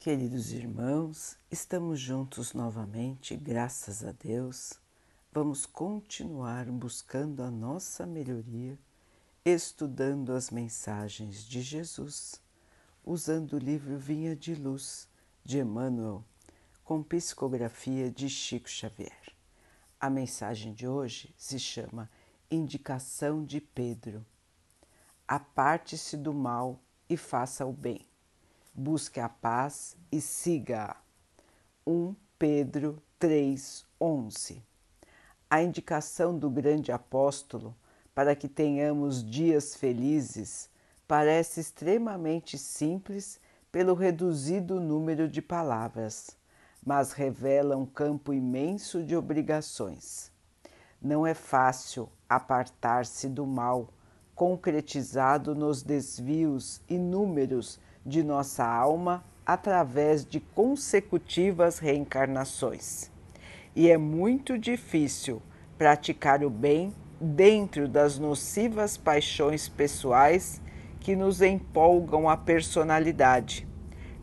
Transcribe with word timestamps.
Queridos 0.00 0.50
irmãos, 0.50 1.36
estamos 1.50 2.00
juntos 2.00 2.54
novamente, 2.54 3.36
graças 3.36 4.02
a 4.02 4.12
Deus. 4.12 4.80
Vamos 5.30 5.66
continuar 5.66 6.64
buscando 6.70 7.42
a 7.42 7.50
nossa 7.50 8.06
melhoria, 8.06 8.78
estudando 9.44 10.32
as 10.32 10.50
mensagens 10.50 11.44
de 11.44 11.60
Jesus, 11.60 12.40
usando 13.04 13.52
o 13.52 13.58
livro 13.58 13.98
Vinha 13.98 14.34
de 14.34 14.54
Luz 14.54 15.06
de 15.44 15.58
Emmanuel, 15.58 16.24
com 16.82 17.02
psicografia 17.02 18.10
de 18.10 18.26
Chico 18.30 18.70
Xavier. 18.70 19.34
A 20.00 20.08
mensagem 20.08 20.72
de 20.72 20.88
hoje 20.88 21.34
se 21.36 21.58
chama 21.58 22.10
Indicação 22.50 23.44
de 23.44 23.60
Pedro. 23.60 24.24
Aparte-se 25.28 26.16
do 26.16 26.32
mal 26.32 26.80
e 27.06 27.18
faça 27.18 27.66
o 27.66 27.72
bem 27.74 28.09
busque 28.80 29.20
a 29.20 29.28
paz 29.28 29.94
e 30.10 30.22
siga-a. 30.22 30.96
1 31.86 32.16
Pedro 32.38 33.02
3:11. 33.18 34.62
A 35.50 35.62
indicação 35.62 36.38
do 36.38 36.48
grande 36.48 36.90
apóstolo 36.90 37.76
para 38.14 38.34
que 38.34 38.48
tenhamos 38.48 39.22
dias 39.22 39.76
felizes 39.76 40.70
parece 41.06 41.60
extremamente 41.60 42.56
simples 42.56 43.38
pelo 43.70 43.92
reduzido 43.92 44.80
número 44.80 45.28
de 45.28 45.42
palavras, 45.42 46.30
mas 46.82 47.12
revela 47.12 47.76
um 47.76 47.84
campo 47.84 48.32
imenso 48.32 49.04
de 49.04 49.14
obrigações. 49.14 50.32
Não 51.02 51.26
é 51.26 51.34
fácil 51.34 52.08
apartar-se 52.26 53.28
do 53.28 53.46
mal, 53.46 53.92
concretizado 54.34 55.54
nos 55.54 55.82
desvios 55.82 56.80
inúmeros 56.88 57.78
de 58.04 58.22
nossa 58.22 58.64
alma 58.64 59.24
através 59.44 60.24
de 60.24 60.40
consecutivas 60.40 61.78
reencarnações. 61.78 63.10
E 63.74 63.90
é 63.90 63.96
muito 63.96 64.58
difícil 64.58 65.42
praticar 65.76 66.44
o 66.44 66.50
bem 66.50 66.94
dentro 67.20 67.88
das 67.88 68.18
nocivas 68.18 68.96
paixões 68.96 69.68
pessoais 69.68 70.60
que 71.00 71.16
nos 71.16 71.40
empolgam 71.40 72.28
a 72.28 72.36
personalidade, 72.36 73.66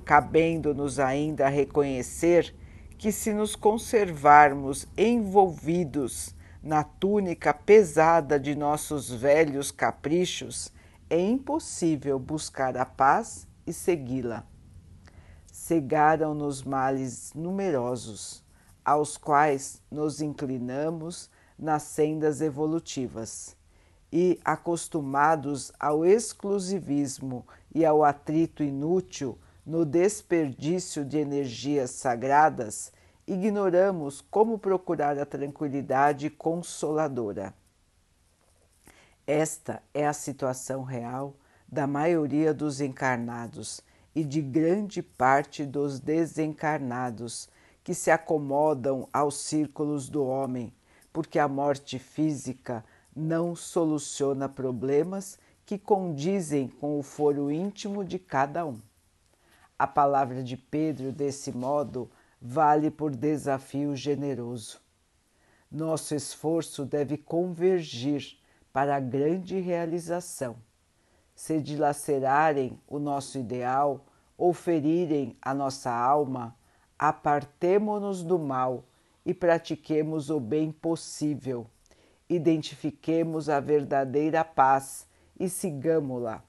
cabendo-nos 0.05 0.99
ainda 0.99 1.47
reconhecer 1.47 2.53
que, 2.97 3.11
se 3.11 3.33
nos 3.33 3.55
conservarmos 3.55 4.87
envolvidos 4.97 6.35
na 6.61 6.83
túnica 6.83 7.53
pesada 7.53 8.39
de 8.39 8.55
nossos 8.55 9.11
velhos 9.11 9.71
caprichos, 9.71 10.71
é 11.09 11.19
impossível 11.19 12.19
buscar 12.19 12.75
a 12.77 12.85
paz 12.85 13.47
e 13.67 13.73
segui-la. 13.73 14.47
Cegaram-nos 15.51 16.63
males 16.63 17.33
numerosos, 17.35 18.43
aos 18.83 19.17
quais 19.17 19.81
nos 19.91 20.21
inclinamos 20.21 21.29
nas 21.59 21.83
sendas 21.83 22.39
evolutivas, 22.39 23.57
e, 24.11 24.39
acostumados 24.45 25.73
ao 25.77 26.05
exclusivismo 26.05 27.45
e 27.75 27.85
ao 27.85 28.05
atrito 28.05 28.63
inútil 28.63 29.37
no 29.65 29.83
desperdício 29.83 31.03
de 31.03 31.17
energias 31.17 31.91
sagradas, 31.91 32.93
ignoramos 33.27 34.21
como 34.21 34.57
procurar 34.57 35.19
a 35.19 35.25
tranquilidade 35.25 36.29
consoladora. 36.29 37.53
Esta 39.25 39.83
é 39.93 40.07
a 40.07 40.13
situação 40.13 40.83
real 40.83 41.35
da 41.69 41.85
maioria 41.85 42.53
dos 42.53 42.79
encarnados 42.79 43.81
e 44.15 44.23
de 44.23 44.41
grande 44.41 45.03
parte 45.03 45.65
dos 45.65 45.99
desencarnados 45.99 47.49
que 47.83 47.93
se 47.93 48.09
acomodam 48.09 49.07
aos 49.11 49.35
círculos 49.37 50.09
do 50.09 50.25
homem, 50.25 50.73
porque 51.11 51.37
a 51.37 51.47
morte 51.47 51.99
física 51.99 52.83
não 53.15 53.55
soluciona 53.55 54.47
problemas 54.47 55.37
que 55.65 55.77
condizem 55.77 56.67
com 56.67 56.97
o 56.97 57.03
foro 57.03 57.51
íntimo 57.51 58.05
de 58.05 58.17
cada 58.17 58.65
um. 58.65 58.79
A 59.77 59.85
palavra 59.85 60.41
de 60.41 60.55
Pedro, 60.55 61.11
desse 61.11 61.51
modo, 61.51 62.09
vale 62.41 62.89
por 62.89 63.15
desafio 63.15 63.95
generoso. 63.95 64.79
Nosso 65.69 66.15
esforço 66.15 66.85
deve 66.85 67.17
convergir 67.17 68.39
para 68.71 68.95
a 68.95 68.99
grande 68.99 69.59
realização 69.59 70.55
se 71.37 71.61
dilacerarem 71.61 72.81
o 72.87 72.97
nosso 72.97 73.37
ideal 73.37 74.03
ou 74.35 74.55
ferirem 74.55 75.37
a 75.39 75.53
nossa 75.53 75.91
alma, 75.91 76.57
apartemo-nos 76.97 78.23
do 78.23 78.39
mal 78.39 78.83
e 79.23 79.35
pratiquemos 79.35 80.31
o 80.31 80.39
bem 80.39 80.71
possível. 80.71 81.67
Identifiquemos 82.27 83.49
a 83.49 83.59
verdadeira 83.59 84.43
paz 84.43 85.07
e 85.39 85.47
sigamo-la. 85.47 86.43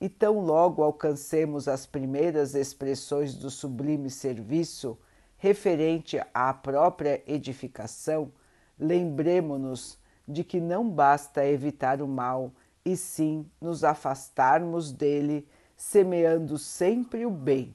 E 0.00 0.08
tão 0.08 0.40
logo 0.40 0.82
alcancemos 0.82 1.68
as 1.68 1.86
primeiras 1.86 2.56
expressões 2.56 3.32
do 3.32 3.48
sublime 3.48 4.10
serviço 4.10 4.98
referente 5.38 6.20
à 6.34 6.52
própria 6.52 7.22
edificação, 7.28 8.32
lembremo-nos 8.76 10.00
de 10.26 10.42
que 10.42 10.60
não 10.60 10.90
basta 10.90 11.46
evitar 11.46 12.02
o 12.02 12.08
mal 12.08 12.50
e 12.86 12.96
sim 12.96 13.50
nos 13.60 13.82
afastarmos 13.82 14.92
dele, 14.92 15.44
semeando 15.76 16.56
sempre 16.56 17.26
o 17.26 17.30
bem, 17.30 17.74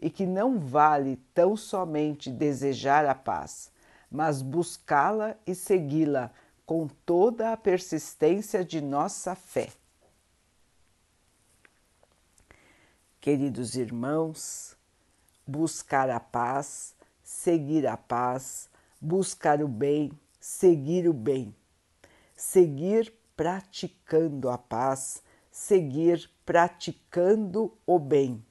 e 0.00 0.10
que 0.10 0.26
não 0.26 0.58
vale 0.58 1.16
tão 1.32 1.56
somente 1.56 2.28
desejar 2.28 3.06
a 3.06 3.14
paz, 3.14 3.70
mas 4.10 4.42
buscá-la 4.42 5.36
e 5.46 5.54
segui-la 5.54 6.32
com 6.66 6.88
toda 7.06 7.52
a 7.52 7.56
persistência 7.56 8.64
de 8.64 8.80
nossa 8.80 9.36
fé. 9.36 9.68
Queridos 13.20 13.76
irmãos, 13.76 14.76
buscar 15.46 16.10
a 16.10 16.18
paz, 16.18 16.96
seguir 17.22 17.86
a 17.86 17.96
paz, 17.96 18.68
buscar 19.00 19.62
o 19.62 19.68
bem, 19.68 20.10
seguir 20.40 21.08
o 21.08 21.12
bem, 21.12 21.54
seguir 22.34 23.21
praticando 23.36 24.48
a 24.48 24.58
paz, 24.58 25.22
seguir 25.50 26.30
praticando 26.44 27.76
o 27.86 27.98
bem. 27.98 28.44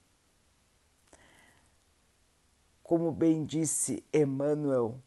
Como 2.84 3.12
bem 3.12 3.46
disse 3.46 4.04
Emmanuel, 4.14 5.00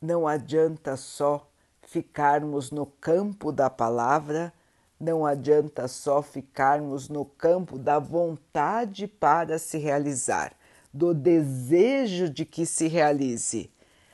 não 0.00 0.26
adianta 0.26 0.96
só 0.96 1.50
ficarmos 1.82 2.70
no 2.70 2.86
campo 2.86 3.52
da 3.52 3.68
palavra, 3.68 4.52
não 4.98 5.26
adianta 5.26 5.88
só 5.88 6.22
ficarmos 6.22 7.08
no 7.08 7.24
campo 7.24 7.78
da 7.78 7.98
vontade 7.98 9.06
para 9.06 9.58
se 9.58 9.78
realizar, 9.78 10.54
do 10.92 11.12
desejo 11.12 12.30
de 12.30 12.44
que 12.44 12.64
se 12.64 12.86
realize, 12.86 13.70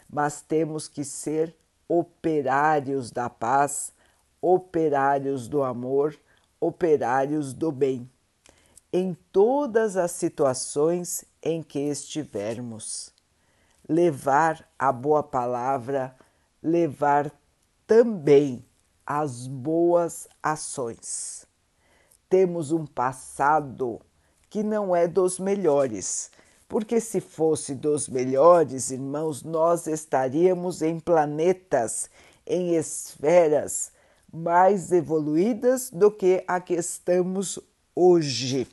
mas 0.08 0.40
temos 0.40 0.88
que 0.88 1.04
ser 1.04 1.54
operários 1.88 3.10
da 3.10 3.28
paz, 3.28 3.92
operários 4.46 5.48
do 5.48 5.64
amor, 5.64 6.16
operários 6.60 7.52
do 7.52 7.72
bem, 7.72 8.08
em 8.92 9.12
todas 9.32 9.96
as 9.96 10.12
situações 10.12 11.24
em 11.42 11.64
que 11.64 11.80
estivermos. 11.80 13.12
Levar 13.88 14.64
a 14.78 14.92
boa 14.92 15.20
palavra, 15.20 16.14
levar 16.62 17.32
também 17.88 18.64
as 19.04 19.48
boas 19.48 20.28
ações. 20.40 21.44
Temos 22.28 22.70
um 22.70 22.86
passado 22.86 24.00
que 24.48 24.62
não 24.62 24.94
é 24.94 25.08
dos 25.08 25.40
melhores, 25.40 26.30
porque 26.68 27.00
se 27.00 27.20
fosse 27.20 27.74
dos 27.74 28.08
melhores, 28.08 28.92
irmãos, 28.92 29.42
nós 29.42 29.88
estaríamos 29.88 30.82
em 30.82 31.00
planetas, 31.00 32.08
em 32.46 32.76
esferas 32.76 33.95
mais 34.32 34.92
evoluídas 34.92 35.90
do 35.90 36.10
que 36.10 36.44
a 36.46 36.60
que 36.60 36.74
estamos 36.74 37.58
hoje. 37.94 38.68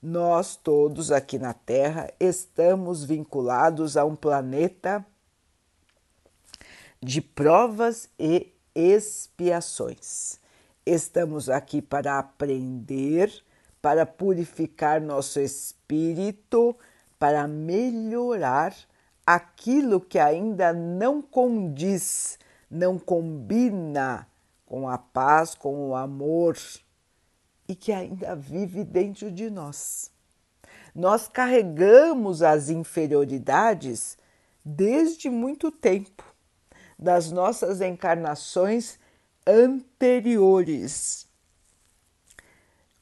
Nós 0.00 0.54
todos 0.54 1.10
aqui 1.10 1.38
na 1.38 1.52
Terra 1.52 2.12
estamos 2.20 3.04
vinculados 3.04 3.96
a 3.96 4.04
um 4.04 4.14
planeta 4.14 5.04
de 7.02 7.20
provas 7.20 8.08
e 8.18 8.52
expiações. 8.74 10.38
Estamos 10.86 11.50
aqui 11.50 11.82
para 11.82 12.18
aprender, 12.18 13.32
para 13.82 14.06
purificar 14.06 15.00
nosso 15.00 15.40
espírito, 15.40 16.76
para 17.18 17.48
melhorar 17.48 18.74
aquilo 19.26 20.00
que 20.00 20.18
ainda 20.18 20.72
não 20.72 21.20
condiz, 21.20 22.38
não 22.70 22.98
combina 22.98 24.26
com 24.68 24.86
a 24.86 24.98
paz, 24.98 25.54
com 25.54 25.88
o 25.88 25.94
amor 25.94 26.58
e 27.66 27.74
que 27.74 27.90
ainda 27.90 28.36
vive 28.36 28.84
dentro 28.84 29.32
de 29.32 29.48
nós. 29.48 30.10
Nós 30.94 31.26
carregamos 31.26 32.42
as 32.42 32.68
inferioridades 32.68 34.18
desde 34.62 35.30
muito 35.30 35.72
tempo, 35.72 36.22
das 36.98 37.30
nossas 37.32 37.80
encarnações 37.80 38.98
anteriores. 39.46 41.26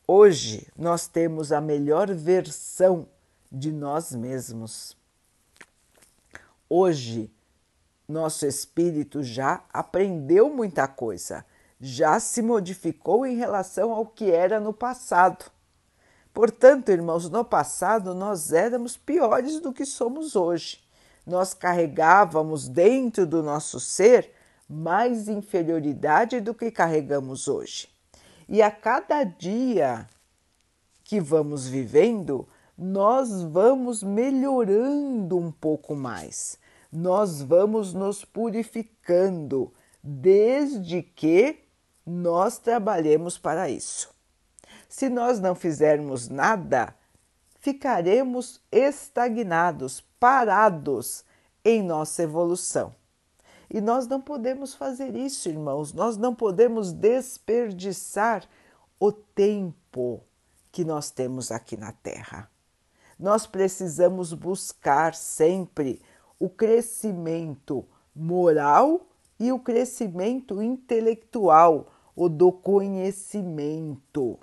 Hoje 0.07 0.69
nós 0.79 1.09
temos 1.09 1.51
a 1.51 1.61
melhor 1.61 2.15
versão 2.15 3.09
de 3.51 3.73
nós 3.73 4.13
mesmos. 4.13 4.97
Hoje, 6.69 7.29
nosso 8.09 8.47
espírito 8.47 9.21
já 9.25 9.65
aprendeu 9.73 10.49
muita 10.49 10.87
coisa, 10.87 11.45
já 11.81 12.19
se 12.19 12.43
modificou 12.43 13.27
em 13.27 13.37
relação 13.37 13.93
ao 13.93 14.07
que 14.07 14.31
era 14.31 14.59
no 14.59 14.73
passado. 14.73 15.51
Portanto, 16.33 16.91
irmãos, 16.91 17.31
no 17.31 17.45
passado 17.45 18.15
nós 18.15 18.53
éramos 18.53 18.97
piores 18.97 19.61
do 19.61 19.73
que 19.73 19.85
somos 19.85 20.37
hoje. 20.37 20.81
Nós 21.27 21.55
carregávamos 21.55 22.69
dentro 22.69 23.27
do 23.27 23.43
nosso 23.43 23.81
ser 23.81 24.33
mais 24.69 25.29
inferioridade 25.29 26.41
do 26.41 26.55
que 26.55 26.71
carregamos 26.71 27.49
hoje. 27.49 27.89
E 28.49 28.63
a 28.63 28.71
cada 28.71 29.25
dia 29.25 30.07
que 31.03 31.21
vamos 31.21 31.67
vivendo, 31.67 32.49
nós 32.77 33.43
vamos 33.43 34.03
melhorando 34.03 35.39
um 35.39 35.51
pouco 35.51 35.95
mais, 35.95 36.59
nós 36.93 37.41
vamos 37.41 37.95
nos 37.95 38.25
purificando, 38.25 39.73
desde 40.03 41.03
que 41.03 41.66
nós 42.07 42.59
trabalhemos 42.59 43.37
para 43.37 43.69
isso. 43.69 44.15
Se 44.89 45.09
nós 45.09 45.41
não 45.41 45.55
fizermos 45.55 46.29
nada, 46.29 46.95
ficaremos 47.59 48.61
estagnados, 48.71 50.01
parados 50.21 51.25
em 51.65 51.83
nossa 51.83 52.23
evolução. 52.23 52.95
E 53.69 53.81
nós 53.81 54.07
não 54.07 54.21
podemos 54.21 54.75
fazer 54.75 55.17
isso, 55.17 55.49
irmãos, 55.49 55.93
nós 55.93 56.17
não 56.17 56.33
podemos 56.33 56.93
desperdiçar 56.93 58.49
o 59.01 59.11
tempo 59.11 60.23
que 60.71 60.85
nós 60.85 61.11
temos 61.11 61.51
aqui 61.51 61.77
na 61.77 61.91
Terra. 61.91 62.49
Nós 63.19 63.47
precisamos 63.47 64.33
buscar 64.33 65.15
sempre 65.15 66.01
o 66.39 66.49
crescimento 66.49 67.85
moral 68.15 69.07
e 69.39 69.51
o 69.53 69.59
crescimento 69.59 70.63
intelectual, 70.63 71.89
o 72.17 72.29
do 72.31 72.51
conhecimento. 72.51 74.41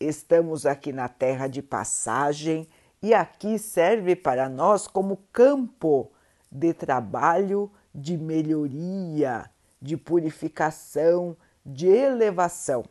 Estamos 0.00 0.64
aqui 0.64 0.90
na 0.90 1.06
terra 1.08 1.46
de 1.46 1.60
passagem 1.60 2.66
e 3.02 3.12
aqui 3.12 3.58
serve 3.58 4.16
para 4.16 4.48
nós 4.48 4.88
como 4.88 5.18
campo 5.30 6.10
de 6.50 6.72
trabalho 6.72 7.70
de 7.94 8.16
melhoria, 8.16 9.50
de 9.80 9.96
purificação, 9.98 11.36
de 11.64 11.86
elevação. 11.88 12.84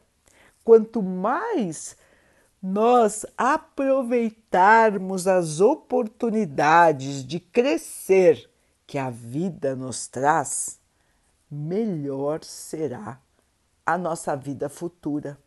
Quanto 0.63 1.01
mais 1.01 1.97
nós 2.61 3.25
aproveitarmos 3.37 5.27
as 5.27 5.59
oportunidades 5.59 7.25
de 7.25 7.39
crescer 7.39 8.47
que 8.85 8.97
a 8.97 9.09
vida 9.09 9.75
nos 9.75 10.07
traz, 10.07 10.79
melhor 11.49 12.43
será 12.43 13.19
a 13.87 13.97
nossa 13.97 14.35
vida 14.35 14.67
futura. 14.67 15.37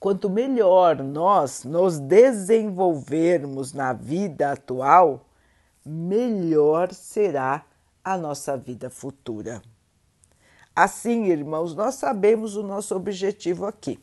Quanto 0.00 0.28
melhor 0.28 1.00
nós 1.00 1.62
nos 1.62 2.00
desenvolvermos 2.00 3.72
na 3.72 3.92
vida 3.92 4.50
atual, 4.50 5.24
melhor 5.86 6.92
será 6.92 7.64
a 8.02 8.18
nossa 8.18 8.56
vida 8.56 8.90
futura. 8.90 9.62
Assim, 10.74 11.26
irmãos, 11.26 11.76
nós 11.76 11.94
sabemos 11.94 12.56
o 12.56 12.64
nosso 12.64 12.96
objetivo 12.96 13.64
aqui. 13.64 14.00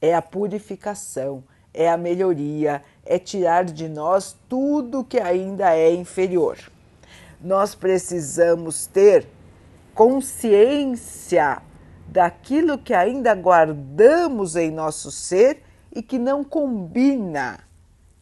É 0.00 0.14
a 0.14 0.22
purificação, 0.22 1.44
é 1.74 1.90
a 1.90 1.98
melhoria, 1.98 2.82
é 3.04 3.18
tirar 3.18 3.66
de 3.66 3.86
nós 3.86 4.34
tudo 4.48 5.04
que 5.04 5.20
ainda 5.20 5.76
é 5.76 5.92
inferior. 5.92 6.56
Nós 7.38 7.74
precisamos 7.74 8.86
ter 8.86 9.35
consciência 9.96 11.62
daquilo 12.06 12.76
que 12.76 12.92
ainda 12.92 13.34
guardamos 13.34 14.54
em 14.54 14.70
nosso 14.70 15.10
ser 15.10 15.62
e 15.90 16.02
que 16.02 16.18
não 16.18 16.44
combina 16.44 17.60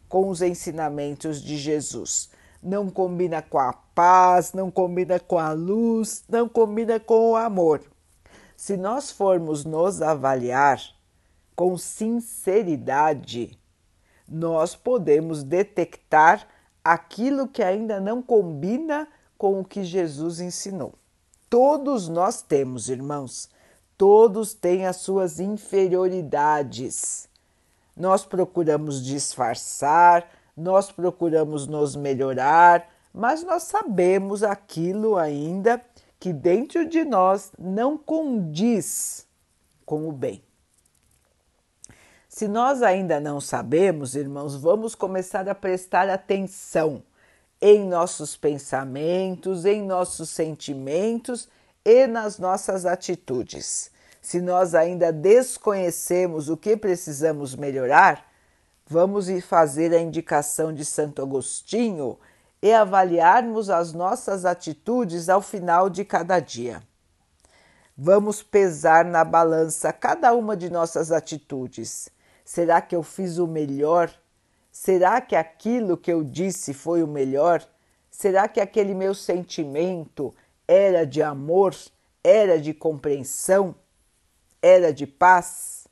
com 0.07 0.29
os 0.29 0.41
ensinamentos 0.41 1.41
de 1.41 1.57
Jesus. 1.57 2.29
Não 2.63 2.89
combina 2.89 3.41
com 3.41 3.59
a 3.59 3.73
paz, 3.73 4.53
não 4.53 4.71
combina 4.71 5.19
com 5.19 5.37
a 5.37 5.51
luz, 5.51 6.23
não 6.29 6.47
combina 6.47 6.97
com 6.97 7.31
o 7.31 7.35
amor. 7.35 7.81
Se 8.55 8.77
nós 8.77 9.11
formos 9.11 9.65
nos 9.65 10.01
avaliar 10.01 10.79
com 11.57 11.77
sinceridade, 11.77 13.59
nós 14.27 14.77
podemos 14.77 15.43
detectar 15.43 16.47
aquilo 16.81 17.49
que 17.49 17.61
ainda 17.61 17.99
não 17.99 18.21
combina 18.21 19.09
com 19.37 19.59
o 19.59 19.65
que 19.65 19.83
Jesus 19.83 20.39
ensinou. 20.39 20.93
Todos 21.55 22.09
nós 22.09 22.41
temos, 22.41 22.89
irmãos, 22.89 23.49
todos 23.97 24.53
têm 24.53 24.85
as 24.85 24.97
suas 24.97 25.39
inferioridades. 25.39 27.29
Nós 27.95 28.25
procuramos 28.25 29.01
disfarçar, 29.01 30.29
nós 30.57 30.91
procuramos 30.91 31.65
nos 31.65 31.95
melhorar, 31.95 32.85
mas 33.13 33.41
nós 33.41 33.63
sabemos 33.63 34.43
aquilo 34.43 35.15
ainda 35.15 35.81
que 36.19 36.33
dentro 36.33 36.85
de 36.89 37.05
nós 37.05 37.53
não 37.57 37.97
condiz 37.97 39.25
com 39.85 40.09
o 40.09 40.11
bem. 40.11 40.43
Se 42.27 42.49
nós 42.49 42.81
ainda 42.83 43.17
não 43.21 43.39
sabemos, 43.39 44.13
irmãos, 44.13 44.57
vamos 44.57 44.93
começar 44.93 45.47
a 45.47 45.55
prestar 45.55 46.09
atenção 46.09 47.01
em 47.61 47.85
nossos 47.87 48.35
pensamentos, 48.35 49.65
em 49.65 49.83
nossos 49.83 50.29
sentimentos 50.29 51.47
e 51.83 52.07
nas 52.07 52.37
nossas 52.37 52.85
atitudes 52.85 53.91
se 54.25 54.41
nós 54.41 54.73
ainda 54.73 55.13
desconhecemos 55.13 56.49
o 56.49 56.57
que 56.57 56.75
precisamos 56.75 57.55
melhorar, 57.55 58.25
vamos 58.87 59.27
fazer 59.43 59.93
a 59.93 59.99
indicação 59.99 60.73
de 60.73 60.83
Santo 60.83 61.21
Agostinho 61.21 62.17
e 62.59 62.73
avaliarmos 62.73 63.69
as 63.69 63.93
nossas 63.93 64.43
atitudes 64.43 65.29
ao 65.29 65.43
final 65.43 65.91
de 65.91 66.03
cada 66.03 66.39
dia. 66.39 66.81
Vamos 67.95 68.41
pesar 68.41 69.05
na 69.05 69.23
balança 69.23 69.93
cada 69.93 70.33
uma 70.33 70.57
de 70.57 70.71
nossas 70.71 71.11
atitudes. 71.11 72.09
Será 72.43 72.81
que 72.81 72.95
eu 72.95 73.03
fiz 73.03 73.37
o 73.37 73.45
melhor? 73.45 74.11
Será 74.77 75.21
que 75.21 75.35
aquilo 75.35 75.95
que 75.95 76.11
eu 76.11 76.23
disse 76.23 76.73
foi 76.73 77.01
o 77.01 77.07
melhor? 77.07 77.65
Será 78.11 78.47
que 78.47 78.59
aquele 78.59 78.93
meu 78.93 79.13
sentimento 79.13 80.35
era 80.67 81.05
de 81.05 81.21
amor, 81.21 81.73
era 82.21 82.59
de 82.59 82.73
compreensão? 82.73 83.75
era 84.65 84.91
de 84.91 85.05
paz? 85.05 85.87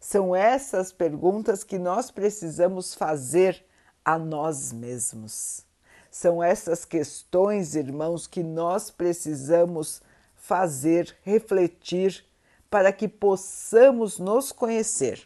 São 0.00 0.34
essas 0.34 0.90
perguntas 0.90 1.62
que 1.62 1.78
nós 1.78 2.10
precisamos 2.10 2.94
fazer 2.94 3.62
a 4.02 4.18
nós 4.18 4.72
mesmos. 4.72 5.62
São 6.10 6.42
essas 6.42 6.86
questões, 6.86 7.74
irmãos, 7.74 8.26
que 8.26 8.42
nós 8.42 8.90
precisamos 8.90 10.00
fazer, 10.34 11.14
refletir, 11.22 12.24
para 12.70 12.90
que 12.90 13.06
possamos 13.06 14.18
nos 14.18 14.50
conhecer. 14.50 15.22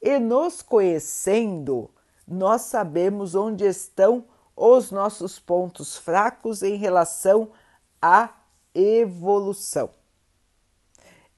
E 0.00 0.18
nos 0.18 0.62
conhecendo, 0.62 1.90
nós 2.26 2.62
sabemos 2.62 3.34
onde 3.34 3.64
estão 3.64 4.24
os 4.54 4.90
nossos 4.90 5.38
pontos 5.38 5.96
fracos 5.96 6.62
em 6.62 6.76
relação 6.76 7.50
à 8.00 8.30
evolução. 8.74 9.90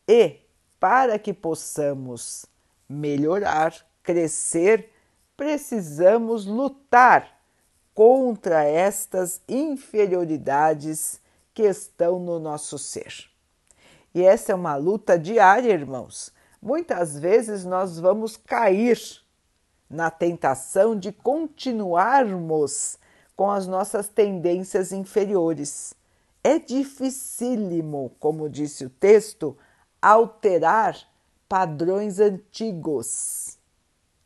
E 0.08 0.38
para 0.78 1.18
que 1.18 1.32
possamos 1.32 2.46
melhorar, 2.88 3.74
crescer, 4.02 4.90
precisamos 5.36 6.46
lutar 6.46 7.38
contra 7.94 8.64
estas 8.64 9.40
inferioridades 9.48 11.20
que 11.52 11.62
estão 11.62 12.18
no 12.18 12.38
nosso 12.38 12.78
ser. 12.78 13.30
E 14.14 14.22
essa 14.22 14.52
é 14.52 14.54
uma 14.54 14.76
luta 14.76 15.18
diária, 15.18 15.72
irmãos. 15.72 16.32
Muitas 16.62 17.18
vezes 17.18 17.64
nós 17.64 17.98
vamos 17.98 18.36
cair 18.36 19.00
na 19.88 20.10
tentação 20.10 20.98
de 20.98 21.10
continuarmos 21.10 22.98
com 23.34 23.50
as 23.50 23.66
nossas 23.66 24.08
tendências 24.08 24.92
inferiores. 24.92 25.94
É 26.44 26.58
dificílimo, 26.58 28.12
como 28.20 28.48
disse 28.48 28.84
o 28.84 28.90
texto, 28.90 29.56
alterar 30.00 30.96
padrões 31.48 32.20
antigos. 32.20 33.58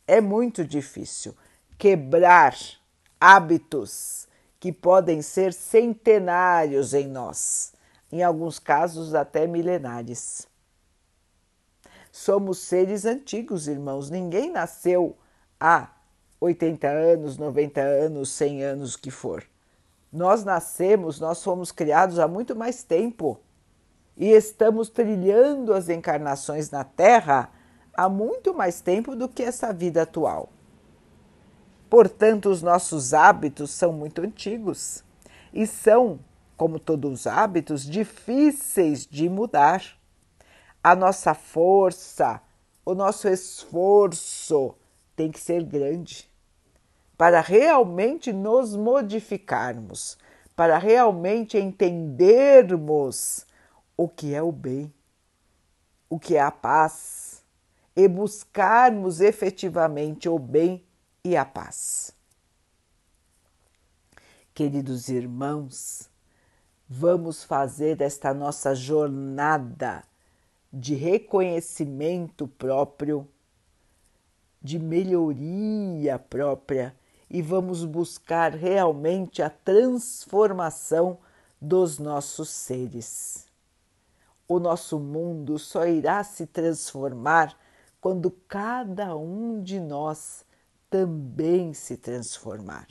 É 0.07 0.21
muito 0.21 0.65
difícil 0.65 1.35
quebrar 1.79 2.57
hábitos 3.21 4.29
que 4.59 4.73
podem 4.73 5.23
ser 5.23 5.53
centenários 5.53 6.95
em 6.95 7.07
nós, 7.07 7.73
em 8.11 8.23
alguns 8.23 8.59
casos 8.59 9.15
até 9.15 9.47
milenares. 9.47 10.47
Somos 12.17 12.59
seres 12.59 13.05
antigos, 13.05 13.67
irmãos. 13.67 14.09
Ninguém 14.09 14.49
nasceu 14.49 15.17
há 15.59 15.89
80 16.41 16.87
anos, 16.87 17.37
90 17.37 17.81
anos, 17.81 18.29
100 18.31 18.63
anos 18.63 18.95
que 18.95 19.11
for. 19.11 19.43
Nós 20.13 20.45
nascemos, 20.45 21.19
nós 21.19 21.43
fomos 21.43 21.73
criados 21.73 22.21
há 22.21 22.29
muito 22.29 22.55
mais 22.55 22.85
tempo 22.85 23.41
e 24.17 24.29
estamos 24.29 24.89
trilhando 24.89 25.75
as 25.75 25.89
encarnações 25.89 26.71
na 26.71 26.85
Terra 26.85 27.51
há 27.93 28.09
muito 28.09 28.55
mais 28.55 28.81
tempo 28.81 29.17
do 29.17 29.29
que 29.29 29.43
essa 29.43 29.73
vida 29.73 30.03
atual. 30.03 30.51
Portanto, 31.91 32.49
os 32.49 32.63
nossos 32.63 33.13
hábitos 33.13 33.73
são 33.73 33.93
muito 33.93 34.23
antigos 34.23 35.03
e 35.53 35.67
são, 35.67 36.21
como 36.57 36.79
todos 36.79 37.13
os 37.13 37.27
hábitos, 37.27 37.85
difíceis 37.85 39.05
de 39.05 39.29
mudar. 39.29 40.04
A 40.85 40.95
nossa 40.95 41.33
força, 41.33 42.43
o 42.85 42.95
nosso 42.95 43.27
esforço 43.27 44.75
tem 45.17 45.31
que 45.31 45.41
ser 45.41 45.65
grande 45.65 46.31
para 47.17 47.41
realmente 47.41 48.35
nos 48.35 48.77
modificarmos, 48.77 50.19
para 50.55 50.77
realmente 50.77 51.57
entendermos 51.57 53.47
o 53.97 54.07
que 54.07 54.35
é 54.35 54.43
o 54.43 54.53
bem, 54.53 54.93
o 56.11 56.19
que 56.19 56.37
é 56.37 56.43
a 56.43 56.51
paz 56.51 57.43
e 57.97 58.07
buscarmos 58.07 59.23
efetivamente 59.23 60.29
o 60.29 60.39
bem 60.39 60.85
e 61.25 61.35
a 61.35 61.47
paz. 61.47 62.13
Queridos 64.53 65.09
irmãos, 65.09 66.11
vamos 66.87 67.43
fazer 67.43 68.03
esta 68.03 68.35
nossa 68.35 68.75
jornada 68.75 70.05
de 70.77 70.97
reconhecimento 70.97 72.49
próprio, 72.49 73.29
de 74.61 74.77
melhoria 74.77 76.19
própria 76.19 76.97
e 77.31 77.41
vamos 77.41 77.85
buscar 77.85 78.53
realmente 78.53 79.41
a 79.41 79.49
transformação 79.49 81.19
dos 81.61 82.01
nossos 82.01 82.49
seres. 82.49 83.47
O 84.49 84.59
nosso 84.59 84.99
mundo 84.99 85.61
só 85.61 85.87
irá 85.87 86.25
se 86.25 86.45
transformar 86.45 87.57
quando 88.01 88.33
cada 88.49 89.17
um 89.17 89.63
de 89.63 89.79
nós 89.79 90.45
também 90.91 91.73
se 91.73 91.97
transformar. 91.97 92.89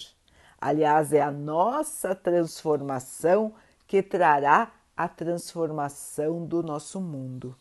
Aliás, 0.60 1.12
é 1.12 1.22
a 1.22 1.32
nossa 1.32 2.16
transformação 2.16 3.54
que 3.86 4.02
trará 4.02 4.72
a 4.96 5.10
transformação 5.10 6.46
do 6.46 6.64
nosso 6.64 7.02
mundo. 7.02 7.54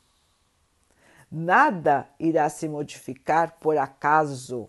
Nada 1.34 2.10
irá 2.20 2.46
se 2.50 2.68
modificar 2.68 3.56
por 3.58 3.78
acaso 3.78 4.68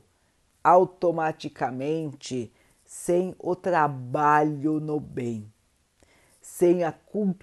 automaticamente 0.63 2.53
sem 2.86 3.36
o 3.38 3.53
trabalho 3.53 4.79
no 4.79 4.98
bem, 4.98 5.51
sem 6.41 6.79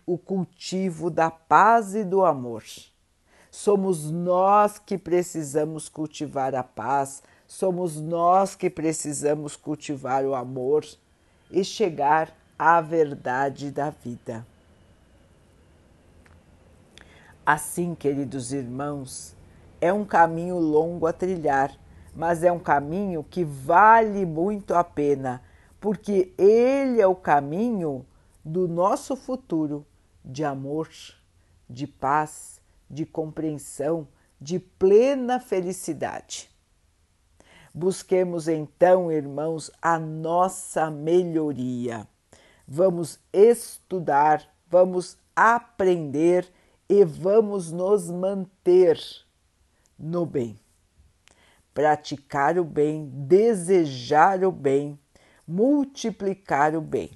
o 0.07 0.17
cultivo 0.17 1.11
da 1.11 1.31
paz 1.31 1.95
e 1.95 2.03
do 2.03 2.25
amor. 2.25 2.65
Somos 3.50 4.11
nós 4.11 4.79
que 4.79 4.97
precisamos 4.97 5.87
cultivar 5.87 6.55
a 6.55 6.62
paz, 6.62 7.23
somos 7.47 8.00
nós 8.00 8.55
que 8.55 8.71
precisamos 8.71 9.55
cultivar 9.55 10.25
o 10.25 10.35
amor 10.35 10.83
e 11.50 11.62
chegar 11.62 12.35
à 12.59 12.81
verdade 12.81 13.71
da 13.71 13.91
vida. 13.91 14.47
Assim, 17.44 17.94
queridos 17.94 18.52
irmãos, 18.52 19.37
é 19.80 19.92
um 19.92 20.04
caminho 20.04 20.59
longo 20.59 21.06
a 21.06 21.12
trilhar 21.12 21.78
mas 22.14 22.42
é 22.42 22.50
um 22.50 22.59
caminho 22.59 23.25
que 23.25 23.44
vale 23.44 24.26
muito 24.26 24.75
a 24.75 24.82
pena, 24.82 25.42
porque 25.80 26.32
ele 26.37 27.00
é 27.00 27.06
o 27.06 27.14
caminho 27.14 28.04
do 28.44 28.66
nosso 28.68 29.16
futuro 29.16 29.87
de 30.25 30.44
amor, 30.44 30.88
de 31.68 31.87
paz, 31.87 32.61
de 32.88 33.06
compreensão, 33.06 34.06
de 34.40 34.59
plena 34.59 35.38
felicidade. 35.38 36.50
Busquemos 37.73 38.49
então, 38.49 39.12
irmãos, 39.12 39.70
a 39.80 39.99
nossa 39.99 40.90
melhoria. 40.90 42.06
Vamos 42.66 43.20
estudar, 43.32 44.44
vamos 44.68 45.16
aprender 45.35 46.50
e 46.90 47.04
vamos 47.04 47.73
nos 47.73 48.11
manter 48.11 49.00
no 49.99 50.26
bem 50.26 50.59
praticar 51.73 52.59
o 52.59 52.64
bem, 52.64 53.09
desejar 53.09 54.44
o 54.44 54.52
bem, 54.52 54.99
multiplicar 55.47 56.75
o 56.75 56.80
bem. 56.80 57.11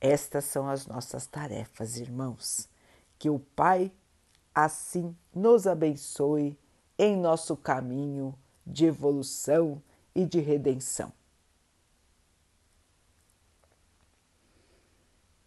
Estas 0.00 0.44
são 0.44 0.68
as 0.68 0.86
nossas 0.86 1.26
tarefas, 1.26 1.96
irmãos. 1.96 2.68
Que 3.18 3.28
o 3.28 3.38
Pai 3.38 3.92
assim 4.54 5.16
nos 5.34 5.66
abençoe 5.66 6.58
em 6.98 7.16
nosso 7.16 7.56
caminho 7.56 8.38
de 8.66 8.86
evolução 8.86 9.82
e 10.14 10.24
de 10.24 10.38
redenção. 10.40 11.12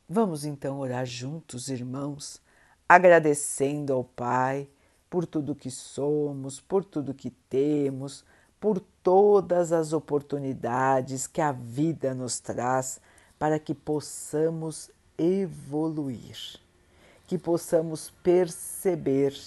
Vamos 0.07 0.45
então 0.45 0.79
orar 0.79 1.05
juntos, 1.05 1.69
irmãos, 1.69 2.41
agradecendo 2.87 3.93
ao 3.93 4.03
Pai 4.03 4.67
por 5.09 5.25
tudo 5.25 5.55
que 5.55 5.69
somos, 5.69 6.59
por 6.59 6.83
tudo 6.83 7.13
que 7.13 7.29
temos, 7.29 8.25
por 8.59 8.79
todas 8.79 9.71
as 9.71 9.93
oportunidades 9.93 11.27
que 11.27 11.41
a 11.41 11.51
vida 11.51 12.13
nos 12.13 12.39
traz 12.39 12.99
para 13.37 13.59
que 13.59 13.75
possamos 13.75 14.89
evoluir, 15.17 16.59
que 17.27 17.37
possamos 17.37 18.09
perceber, 18.23 19.37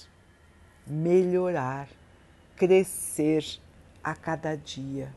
melhorar, 0.87 1.89
crescer 2.55 3.45
a 4.05 4.15
cada 4.15 4.55
dia, 4.55 5.13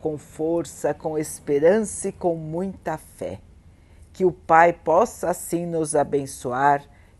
com 0.00 0.18
força, 0.18 0.92
com 0.92 1.18
esperança 1.18 2.08
e 2.08 2.12
com 2.12 2.36
muita 2.36 2.98
fé. 2.98 3.40
Que 4.12 4.24
o 4.24 4.30
Pai 4.30 4.72
possa 4.72 5.30
assim 5.30 5.66
nos 5.66 5.96
abençoar 5.96 6.84